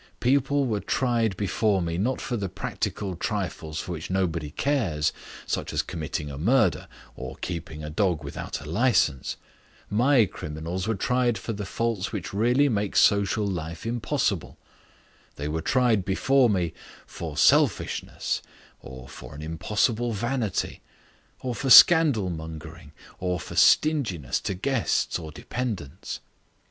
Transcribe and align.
People 0.19 0.65
were 0.65 0.79
tried 0.79 1.37
before 1.37 1.79
me 1.79 1.95
not 1.99 2.19
for 2.19 2.35
the 2.35 2.49
practical 2.49 3.15
trifles 3.15 3.79
for 3.79 3.91
which 3.91 4.09
nobody 4.09 4.49
cares, 4.49 5.13
such 5.45 5.71
as 5.73 5.83
committing 5.83 6.31
a 6.31 6.39
murder, 6.39 6.87
or 7.15 7.35
keeping 7.35 7.83
a 7.83 7.89
dog 7.91 8.23
without 8.23 8.61
a 8.61 8.65
licence. 8.67 9.37
My 9.91 10.25
criminals 10.25 10.87
were 10.87 10.95
tried 10.95 11.37
for 11.37 11.53
the 11.53 11.67
faults 11.67 12.11
which 12.11 12.33
really 12.33 12.67
make 12.67 12.95
social 12.95 13.45
life 13.45 13.85
impossible. 13.85 14.57
They 15.35 15.47
were 15.47 15.61
tried 15.61 16.03
before 16.03 16.49
me 16.49 16.73
for 17.05 17.37
selfishness, 17.37 18.41
or 18.79 19.07
for 19.07 19.35
an 19.35 19.43
impossible 19.43 20.13
vanity, 20.13 20.81
or 21.41 21.53
for 21.53 21.69
scandalmongering, 21.69 22.91
or 23.19 23.39
for 23.39 23.55
stinginess 23.55 24.39
to 24.39 24.55
guests 24.55 25.19
or 25.19 25.31
dependents. 25.31 26.21